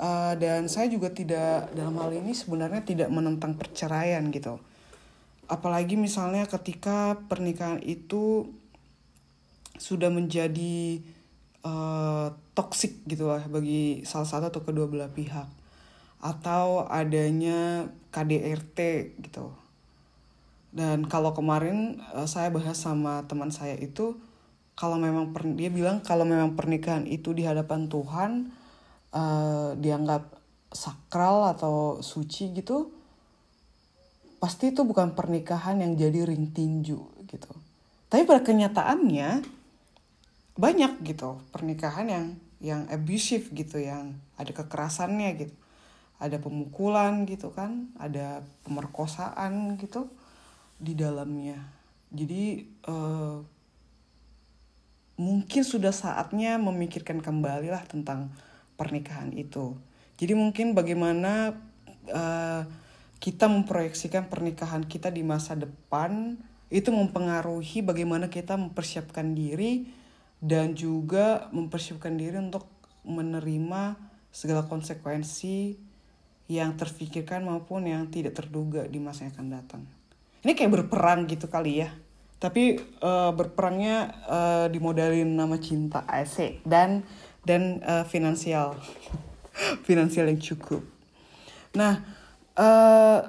uh, 0.00 0.34
dan 0.36 0.66
saya 0.66 0.88
juga 0.88 1.12
tidak 1.12 1.72
dalam 1.76 1.96
hal 2.00 2.12
ini 2.12 2.32
sebenarnya 2.32 2.82
tidak 2.82 3.08
menentang 3.12 3.54
perceraian 3.54 4.24
gitu 4.32 4.60
apalagi 5.46 5.94
misalnya 5.94 6.46
ketika 6.50 7.22
pernikahan 7.30 7.78
itu 7.82 8.50
sudah 9.78 10.10
menjadi 10.10 11.02
uh, 11.62 12.34
toksik 12.56 13.04
gitu 13.06 13.30
lah 13.30 13.44
bagi 13.46 14.02
salah 14.02 14.26
satu 14.26 14.50
atau 14.50 14.62
kedua 14.64 14.88
belah 14.88 15.12
pihak 15.12 15.46
atau 16.18 16.88
adanya 16.88 17.92
KDRT 18.10 18.78
gitu. 19.20 19.52
Dan 20.72 21.06
kalau 21.06 21.36
kemarin 21.36 22.00
uh, 22.16 22.26
saya 22.26 22.50
bahas 22.50 22.80
sama 22.80 23.24
teman 23.28 23.52
saya 23.52 23.76
itu 23.76 24.16
kalau 24.76 25.00
memang 25.00 25.32
dia 25.56 25.72
bilang 25.72 26.04
kalau 26.04 26.24
memang 26.28 26.56
pernikahan 26.56 27.08
itu 27.08 27.32
di 27.32 27.44
hadapan 27.44 27.88
Tuhan 27.88 28.52
uh, 29.12 29.76
dianggap 29.78 30.34
sakral 30.72 31.52
atau 31.52 32.02
suci 32.02 32.50
gitu 32.56 32.90
pasti 34.36 34.70
itu 34.74 34.84
bukan 34.84 35.16
pernikahan 35.16 35.80
yang 35.80 35.96
jadi 35.96 36.26
ring 36.28 36.52
tinju 36.52 37.00
gitu. 37.26 37.52
Tapi 38.06 38.22
pada 38.22 38.42
kenyataannya 38.42 39.56
banyak 40.56 41.04
gitu 41.04 41.36
pernikahan 41.52 42.06
yang 42.08 42.26
yang 42.64 42.82
abusive 42.88 43.52
gitu 43.52 43.76
yang 43.76 44.16
ada 44.40 44.48
kekerasannya 44.56 45.30
gitu 45.36 45.54
ada 46.16 46.40
pemukulan 46.40 47.28
gitu 47.28 47.52
kan 47.52 47.92
ada 48.00 48.40
pemerkosaan 48.64 49.76
gitu 49.76 50.08
di 50.80 50.96
dalamnya 50.96 51.60
jadi 52.08 52.64
uh, 52.88 53.44
mungkin 55.20 55.62
sudah 55.64 55.92
saatnya 55.92 56.56
memikirkan 56.56 57.20
kembali 57.20 57.68
lah 57.68 57.84
tentang 57.84 58.32
pernikahan 58.76 59.32
itu 59.34 59.76
jadi 60.16 60.32
mungkin 60.32 60.72
bagaimana 60.72 61.56
uh, 62.08 62.62
kita 63.18 63.48
memproyeksikan 63.48 64.28
pernikahan 64.28 64.84
kita 64.84 65.10
di 65.10 65.24
masa 65.24 65.56
depan 65.56 66.36
itu 66.68 66.90
mempengaruhi 66.90 67.82
bagaimana 67.82 68.28
kita 68.28 68.58
mempersiapkan 68.58 69.32
diri 69.32 69.88
dan 70.42 70.76
juga 70.76 71.48
mempersiapkan 71.54 72.12
diri 72.14 72.36
untuk 72.36 72.68
menerima 73.06 73.96
segala 74.34 74.66
konsekuensi 74.66 75.78
yang 76.46 76.76
terfikirkan 76.78 77.42
maupun 77.42 77.88
yang 77.88 78.06
tidak 78.10 78.38
terduga 78.38 78.86
di 78.86 79.00
masa 79.02 79.26
yang 79.26 79.34
akan 79.34 79.48
datang. 79.50 79.82
Ini 80.46 80.52
kayak 80.54 80.72
berperang 80.84 81.26
gitu 81.26 81.50
kali 81.50 81.82
ya. 81.82 81.90
Tapi 82.36 82.78
uh, 83.00 83.32
berperangnya 83.32 84.12
uh, 84.28 84.66
dimodalin 84.68 85.34
nama 85.34 85.56
cinta 85.56 86.04
AC 86.04 86.60
dan 86.68 87.02
dan 87.46 87.78
uh, 87.86 88.02
finansial. 88.02 88.74
finansial 89.86 90.26
yang 90.26 90.42
cukup. 90.42 90.82
Nah, 91.78 92.02
uh, 92.58 93.20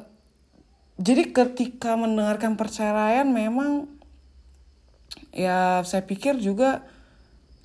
jadi 0.97 1.29
ketika 1.29 1.93
mendengarkan 1.93 2.57
perceraian 2.57 3.29
memang 3.29 3.86
ya 5.29 5.86
saya 5.86 6.01
pikir 6.01 6.41
juga 6.41 6.81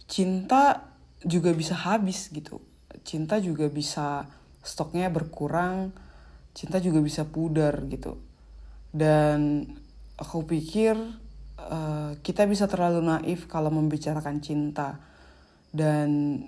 cinta 0.04 0.92
juga 1.24 1.56
bisa 1.56 1.72
habis 1.72 2.28
gitu 2.28 2.60
cinta 3.00 3.40
juga 3.40 3.72
bisa 3.72 4.28
stoknya 4.60 5.08
berkurang 5.08 5.96
cinta 6.52 6.76
juga 6.78 7.00
bisa 7.00 7.24
pudar 7.24 7.80
gitu 7.88 8.20
dan 8.92 9.64
aku 10.20 10.44
pikir 10.44 10.92
uh, 11.56 12.12
kita 12.20 12.44
bisa 12.44 12.68
terlalu 12.68 13.00
naif 13.00 13.48
kalau 13.48 13.72
membicarakan 13.72 14.44
cinta 14.44 15.00
dan 15.72 16.40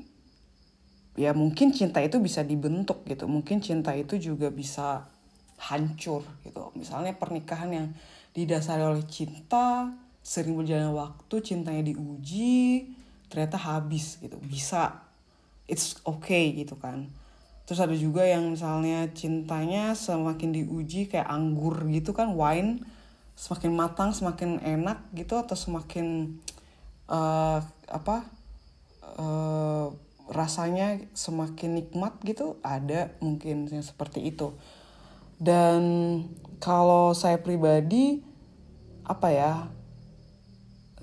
ya 1.16 1.32
mungkin 1.32 1.72
cinta 1.72 2.04
itu 2.04 2.20
bisa 2.20 2.44
dibentuk 2.44 3.02
gitu. 3.08 3.24
Mungkin 3.24 3.64
cinta 3.64 3.96
itu 3.96 4.20
juga 4.20 4.52
bisa 4.52 5.08
hancur 5.58 6.22
gitu. 6.44 6.70
Misalnya 6.76 7.16
pernikahan 7.16 7.70
yang 7.72 7.86
didasari 8.36 8.84
oleh 8.84 9.02
cinta 9.08 9.90
sering 10.20 10.56
berjalan 10.56 10.92
waktu 10.92 11.34
cintanya 11.40 11.82
diuji 11.84 12.92
ternyata 13.32 13.56
habis 13.56 14.20
gitu. 14.20 14.36
Bisa. 14.44 15.02
It's 15.64 15.96
okay 16.04 16.52
gitu 16.52 16.76
kan. 16.76 17.08
Terus 17.64 17.80
ada 17.80 17.96
juga 17.96 18.28
yang 18.28 18.52
misalnya 18.52 19.08
cintanya 19.16 19.96
semakin 19.96 20.52
diuji 20.52 21.08
kayak 21.08 21.24
anggur 21.24 21.80
gitu 21.88 22.12
kan 22.12 22.36
wine 22.36 22.84
semakin 23.34 23.72
matang 23.74 24.10
semakin 24.14 24.62
enak 24.62 25.10
gitu 25.16 25.34
atau 25.34 25.56
semakin 25.58 26.38
uh, 27.10 27.58
apa 27.90 28.28
uh, 29.18 29.92
rasanya 30.32 31.00
semakin 31.12 31.78
nikmat 31.78 32.16
gitu 32.24 32.56
ada 32.64 33.12
mungkin 33.20 33.68
yang 33.68 33.84
seperti 33.84 34.24
itu. 34.24 34.56
Dan 35.36 35.82
kalau 36.62 37.12
saya 37.12 37.36
pribadi 37.42 38.24
apa 39.04 39.28
ya 39.28 39.52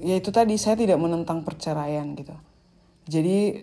ya 0.01 0.17
itu 0.17 0.33
tadi 0.33 0.57
saya 0.57 0.73
tidak 0.73 0.97
menentang 0.97 1.45
perceraian 1.45 2.17
gitu. 2.17 2.33
Jadi 3.05 3.61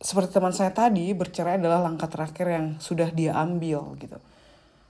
seperti 0.00 0.36
teman 0.36 0.52
saya 0.52 0.72
tadi 0.72 1.12
bercerai 1.12 1.60
adalah 1.60 1.84
langkah 1.84 2.08
terakhir 2.08 2.46
yang 2.48 2.66
sudah 2.80 3.08
dia 3.12 3.36
ambil 3.36 3.96
gitu. 4.00 4.16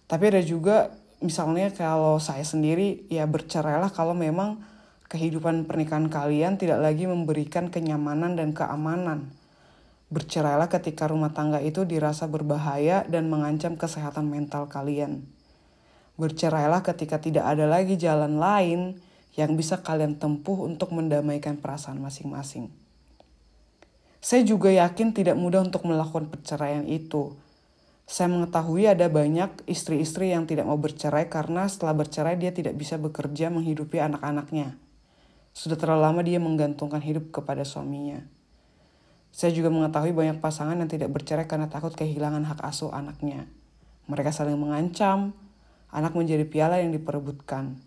Tapi 0.06 0.24
ada 0.30 0.42
juga 0.42 0.94
misalnya 1.22 1.70
kalau 1.74 2.20
saya 2.22 2.42
sendiri 2.46 3.06
ya 3.10 3.26
bercerailah 3.26 3.90
kalau 3.90 4.12
memang 4.12 4.62
kehidupan 5.08 5.68
pernikahan 5.68 6.08
kalian 6.12 6.56
tidak 6.56 6.80
lagi 6.80 7.04
memberikan 7.04 7.68
kenyamanan 7.72 8.36
dan 8.36 8.56
keamanan 8.56 9.32
bercerailah 10.12 10.70
ketika 10.70 11.10
rumah 11.10 11.32
tangga 11.32 11.58
itu 11.58 11.82
dirasa 11.88 12.28
berbahaya 12.28 13.02
dan 13.08 13.28
mengancam 13.28 13.74
kesehatan 13.74 14.28
mental 14.28 14.68
kalian 14.70 15.24
bercerailah 16.20 16.86
ketika 16.86 17.18
tidak 17.18 17.44
ada 17.44 17.66
lagi 17.66 17.98
jalan 17.98 18.38
lain 18.38 19.02
yang 19.34 19.58
bisa 19.58 19.82
kalian 19.82 20.16
tempuh 20.20 20.62
untuk 20.68 20.94
mendamaikan 20.94 21.58
perasaan 21.58 21.98
masing-masing 21.98 22.70
saya 24.24 24.40
juga 24.40 24.72
yakin 24.72 25.12
tidak 25.12 25.36
mudah 25.36 25.60
untuk 25.60 25.84
melakukan 25.84 26.32
perceraian 26.32 26.88
itu. 26.88 27.36
Saya 28.08 28.32
mengetahui 28.32 28.88
ada 28.88 29.04
banyak 29.12 29.68
istri-istri 29.68 30.32
yang 30.32 30.48
tidak 30.48 30.64
mau 30.64 30.80
bercerai 30.80 31.28
karena 31.28 31.68
setelah 31.68 31.92
bercerai 31.92 32.40
dia 32.40 32.48
tidak 32.48 32.72
bisa 32.72 32.96
bekerja 32.96 33.52
menghidupi 33.52 34.00
anak-anaknya. 34.00 34.80
Sudah 35.54 35.78
terlalu 35.78 36.02
lama 36.02 36.20
dia 36.26 36.42
menggantungkan 36.42 36.98
hidup 36.98 37.30
kepada 37.30 37.62
suaminya. 37.62 38.26
Saya 39.30 39.54
juga 39.54 39.70
mengetahui 39.70 40.10
banyak 40.10 40.38
pasangan 40.42 40.74
yang 40.74 40.90
tidak 40.90 41.14
bercerai 41.14 41.46
karena 41.46 41.70
takut 41.70 41.94
kehilangan 41.94 42.42
hak 42.42 42.60
asuh 42.66 42.90
anaknya. 42.90 43.46
Mereka 44.10 44.34
saling 44.34 44.58
mengancam, 44.58 45.34
anak 45.94 46.18
menjadi 46.18 46.42
piala 46.42 46.82
yang 46.82 46.90
diperebutkan. 46.90 47.78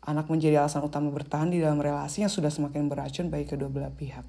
Anak 0.00 0.32
menjadi 0.32 0.64
alasan 0.64 0.84
utama 0.84 1.12
bertahan 1.12 1.52
di 1.52 1.60
dalam 1.60 1.76
relasi 1.76 2.24
yang 2.24 2.32
sudah 2.32 2.48
semakin 2.48 2.88
beracun 2.88 3.28
bagi 3.28 3.44
kedua 3.44 3.68
belah 3.68 3.92
pihak. 3.92 4.24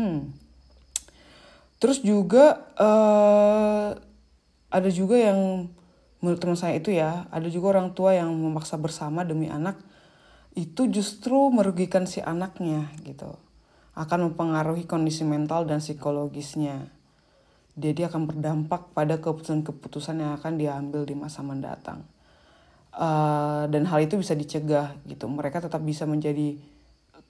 Hmm. 0.00 0.32
Terus 1.76 2.00
juga 2.00 2.72
uh, 2.80 3.96
ada 4.72 4.90
juga 4.92 5.16
yang 5.20 5.68
menurut 6.20 6.40
teman 6.40 6.56
saya 6.56 6.76
itu 6.76 6.92
ya, 6.92 7.28
ada 7.32 7.48
juga 7.48 7.76
orang 7.76 7.92
tua 7.96 8.16
yang 8.16 8.28
memaksa 8.32 8.76
bersama 8.76 9.24
demi 9.24 9.48
anak 9.48 9.76
itu 10.58 10.90
justru 10.90 11.36
merugikan 11.54 12.06
si 12.10 12.18
anaknya 12.18 12.90
gitu. 13.06 13.38
Akan 13.94 14.30
mempengaruhi 14.30 14.86
kondisi 14.86 15.22
mental 15.22 15.66
dan 15.66 15.78
psikologisnya. 15.78 16.90
Jadi 17.78 18.02
akan 18.06 18.26
berdampak 18.26 18.90
pada 18.92 19.22
keputusan-keputusan 19.22 20.20
yang 20.20 20.32
akan 20.34 20.58
diambil 20.58 21.06
di 21.06 21.14
masa 21.14 21.40
mendatang. 21.46 22.02
Uh, 22.90 23.70
dan 23.70 23.86
hal 23.86 24.02
itu 24.02 24.18
bisa 24.18 24.34
dicegah 24.34 24.98
gitu. 25.06 25.30
Mereka 25.30 25.62
tetap 25.62 25.78
bisa 25.86 26.02
menjadi 26.04 26.58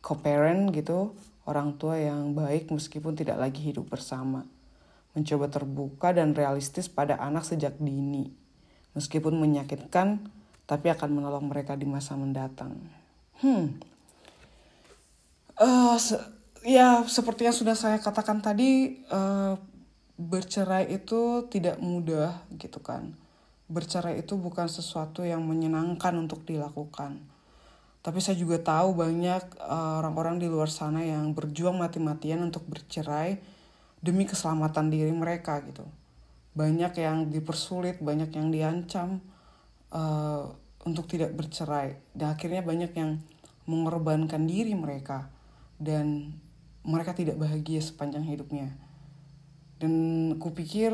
co-parent 0.01 0.73
gitu 0.73 1.13
orang 1.45 1.77
tua 1.77 2.01
yang 2.01 2.33
baik 2.33 2.73
meskipun 2.73 3.13
tidak 3.13 3.37
lagi 3.37 3.61
hidup 3.61 3.93
bersama. 3.93 4.49
Mencoba 5.13 5.53
terbuka 5.53 6.17
dan 6.17 6.33
realistis 6.33 6.89
pada 6.89 7.21
anak 7.21 7.45
sejak 7.45 7.77
dini. 7.77 8.33
Meskipun 8.97 9.37
menyakitkan, 9.37 10.23
tapi 10.65 10.87
akan 10.89 11.11
menolong 11.21 11.51
mereka 11.51 11.75
di 11.75 11.85
masa 11.85 12.15
mendatang. 12.15 13.00
Hmm. 13.41 13.81
Uh, 15.61 15.97
se 16.01 16.17
ya, 16.65 17.05
seperti 17.05 17.49
yang 17.49 17.57
sudah 17.57 17.77
saya 17.77 18.01
katakan 18.01 18.41
tadi, 18.41 19.01
uh, 19.13 19.57
bercerai 20.21 20.93
itu 20.93 21.49
tidak 21.49 21.81
mudah 21.81 22.45
gitu 22.61 22.81
kan. 22.81 23.17
Bercerai 23.69 24.21
itu 24.21 24.37
bukan 24.37 24.69
sesuatu 24.69 25.25
yang 25.25 25.41
menyenangkan 25.45 26.13
untuk 26.17 26.45
dilakukan 26.45 27.31
tapi 28.01 28.19
saya 28.25 28.37
juga 28.37 28.57
tahu 28.57 28.97
banyak 28.97 29.43
eh, 29.61 29.93
orang-orang 30.01 30.41
uh, 30.41 30.41
di 30.41 30.49
luar 30.49 30.73
sana 30.73 31.05
yang 31.05 31.37
berjuang 31.37 31.77
mati-matian 31.77 32.41
untuk 32.41 32.65
bercerai 32.65 33.37
demi 34.01 34.25
keselamatan 34.25 34.89
diri 34.89 35.13
mereka 35.13 35.61
gitu. 35.69 35.85
Banyak 36.57 36.97
yang 36.97 37.29
dipersulit, 37.29 38.01
banyak 38.01 38.33
yang 38.33 38.49
diancam 38.49 39.21
uh, 39.93 40.49
untuk 40.85 41.09
tidak 41.11 41.37
bercerai. 41.37 41.97
Dan 42.17 42.33
akhirnya 42.33 42.65
banyak 42.65 42.93
yang 42.97 43.21
mengorbankan 43.69 44.49
diri 44.49 44.73
mereka 44.75 45.29
dan 45.77 46.35
mereka 46.83 47.13
tidak 47.13 47.37
bahagia 47.37 47.81
sepanjang 47.85 48.25
hidupnya. 48.25 48.73
Dan 49.81 49.93
kupikir 50.37 50.93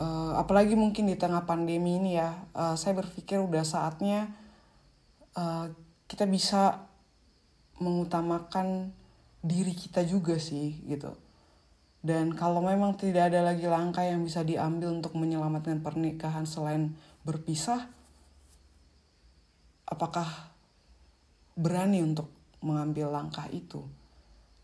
uh, 0.00 0.32
apalagi 0.36 0.76
mungkin 0.76 1.08
di 1.08 1.16
tengah 1.16 1.44
pandemi 1.44 2.00
ini 2.00 2.16
ya, 2.16 2.48
uh, 2.56 2.76
saya 2.76 2.96
berpikir 2.96 3.40
udah 3.40 3.64
saatnya 3.64 4.32
uh, 5.36 5.68
kita 6.08 6.28
bisa 6.28 6.88
mengutamakan 7.80 8.92
diri 9.42 9.74
kita 9.74 10.06
juga 10.06 10.38
sih 10.38 10.80
gitu. 10.86 11.12
Dan 12.02 12.34
kalau 12.34 12.58
memang 12.62 12.98
tidak 12.98 13.30
ada 13.30 13.46
lagi 13.46 13.66
langkah 13.70 14.02
yang 14.02 14.26
bisa 14.26 14.42
diambil 14.42 14.90
untuk 14.90 15.14
menyelamatkan 15.14 15.86
pernikahan 15.86 16.42
selain 16.42 16.98
berpisah, 17.22 17.86
apakah 19.92 20.24
berani 21.52 22.00
untuk 22.00 22.32
mengambil 22.64 23.12
langkah 23.12 23.44
itu 23.52 23.84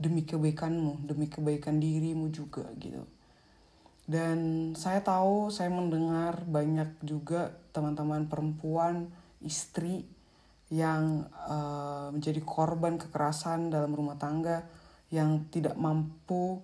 demi 0.00 0.24
kebaikanmu, 0.24 1.04
demi 1.04 1.28
kebaikan 1.28 1.76
dirimu 1.76 2.32
juga 2.32 2.64
gitu. 2.80 3.04
Dan 4.08 4.72
saya 4.72 5.04
tahu, 5.04 5.52
saya 5.52 5.68
mendengar 5.68 6.48
banyak 6.48 6.96
juga 7.04 7.52
teman-teman 7.76 8.24
perempuan, 8.24 9.12
istri 9.44 10.08
yang 10.72 11.28
uh, 11.44 12.08
menjadi 12.08 12.40
korban 12.40 12.96
kekerasan 12.96 13.68
dalam 13.68 13.92
rumah 13.92 14.16
tangga 14.16 14.64
yang 15.12 15.48
tidak 15.52 15.76
mampu 15.76 16.60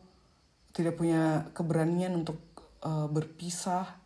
tidak 0.75 0.99
punya 0.99 1.49
keberanian 1.57 2.13
untuk 2.13 2.37
uh, 2.85 3.09
berpisah 3.09 4.04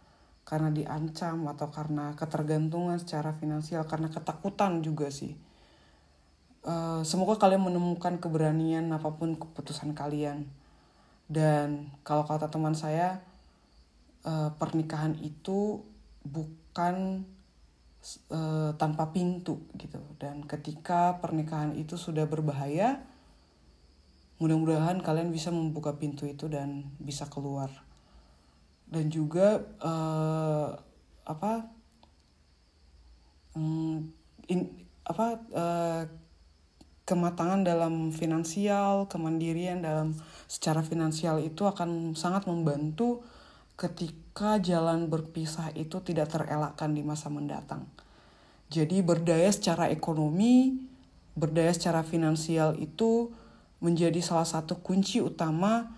karena 0.48 0.72
diancam 0.72 1.44
atau 1.52 1.68
karena 1.68 2.16
ketergantungan 2.16 2.96
secara 2.96 3.36
finansial 3.36 3.84
karena 3.84 4.08
ketakutan 4.08 4.80
juga 4.80 5.12
sih. 5.12 5.36
Uh, 6.64 7.04
semoga 7.04 7.36
kalian 7.36 7.68
menemukan 7.68 8.16
keberanian 8.16 8.88
apa 8.88 9.12
pun 9.12 9.36
keputusan 9.36 9.92
kalian. 9.92 10.48
Dan 11.28 11.92
kalau 12.00 12.24
kata 12.24 12.48
teman 12.48 12.72
saya 12.72 13.20
uh, 14.24 14.56
pernikahan 14.56 15.20
itu 15.20 15.84
bukan 16.24 17.28
uh, 18.32 18.72
tanpa 18.80 19.12
pintu 19.12 19.68
gitu. 19.76 20.00
Dan 20.16 20.48
ketika 20.48 21.20
pernikahan 21.20 21.76
itu 21.76 22.00
sudah 22.00 22.24
berbahaya 22.24 23.04
mudah-mudahan 24.40 25.04
kalian 25.04 25.28
bisa 25.28 25.52
membuka 25.52 26.00
pintu 26.00 26.24
itu 26.24 26.48
dan 26.48 26.88
bisa 26.96 27.28
keluar 27.28 27.68
dan 28.88 29.12
juga 29.12 29.62
uh, 29.84 30.72
apa 31.28 31.68
um, 33.52 34.08
in, 34.48 34.60
apa 35.04 35.26
uh, 35.52 36.02
kematangan 37.08 37.64
dalam 37.64 38.12
finansial, 38.12 39.08
kemandirian 39.08 39.80
dalam 39.80 40.12
secara 40.44 40.84
finansial 40.84 41.40
itu 41.40 41.64
akan 41.64 42.12
sangat 42.12 42.44
membantu 42.44 43.24
ketika 43.80 44.60
jalan 44.60 45.08
berpisah 45.08 45.72
itu 45.72 46.04
tidak 46.04 46.28
terelakkan 46.28 46.92
di 46.92 47.00
masa 47.00 47.32
mendatang. 47.32 47.88
Jadi 48.68 49.00
berdaya 49.00 49.48
secara 49.48 49.88
ekonomi, 49.88 50.76
berdaya 51.32 51.72
secara 51.72 52.04
finansial 52.04 52.76
itu 52.76 53.32
menjadi 53.80 54.20
salah 54.20 54.44
satu 54.44 54.84
kunci 54.84 55.24
utama 55.24 55.97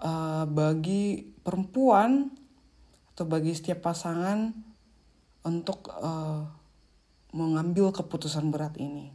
uh, 0.00 0.44
bagi 0.48 1.24
perempuan 1.44 2.32
atau 3.14 3.24
bagi 3.28 3.52
setiap 3.52 3.84
pasangan 3.84 4.52
untuk 5.44 5.92
uh, 5.92 6.44
mengambil 7.36 7.92
keputusan 7.92 8.48
berat 8.48 8.76
ini. 8.80 9.12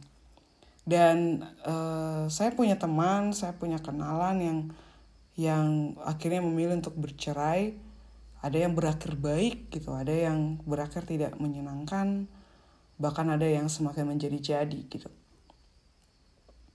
Dan 0.86 1.42
uh, 1.66 2.30
saya 2.30 2.54
punya 2.54 2.78
teman 2.78 3.34
saya 3.34 3.58
punya 3.58 3.82
kenalan 3.82 4.38
yang 4.38 4.58
yang 5.36 5.66
akhirnya 6.06 6.40
memilih 6.40 6.78
untuk 6.78 6.94
bercerai. 6.96 7.74
Ada 8.46 8.68
yang 8.68 8.78
berakhir 8.78 9.18
baik 9.18 9.74
gitu 9.74 9.90
ada 9.90 10.12
yang 10.12 10.62
berakhir 10.62 11.02
tidak 11.02 11.34
menyenangkan 11.40 12.30
bahkan 12.96 13.26
ada 13.28 13.44
yang 13.44 13.66
semakin 13.66 14.06
menjadi-jadi 14.06 14.80
gitu. 14.86 15.10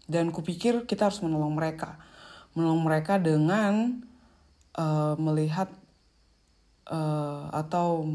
Dan 0.06 0.36
kupikir 0.36 0.84
kita 0.84 1.08
harus 1.08 1.24
menolong 1.24 1.56
mereka 1.56 1.96
menolong 2.54 2.84
mereka 2.84 3.18
dengan 3.18 4.04
uh, 4.76 5.16
melihat 5.16 5.72
uh, 6.92 7.50
atau 7.52 8.06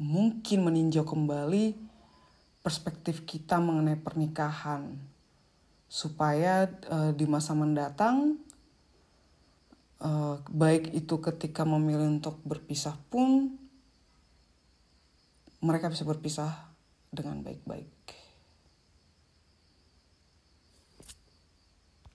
mungkin 0.00 0.58
meninjau 0.66 1.06
kembali 1.06 1.76
perspektif 2.62 3.26
kita 3.26 3.58
mengenai 3.58 3.98
pernikahan 3.98 4.94
supaya 5.92 6.70
uh, 6.88 7.12
di 7.12 7.28
masa 7.28 7.52
mendatang 7.52 8.40
uh, 10.00 10.40
baik 10.48 10.96
itu 10.96 11.20
ketika 11.20 11.68
memilih 11.68 12.08
untuk 12.08 12.40
berpisah 12.48 12.96
pun 13.12 13.60
mereka 15.62 15.92
bisa 15.92 16.02
berpisah 16.02 16.50
dengan 17.12 17.44
baik-baik. 17.44 17.91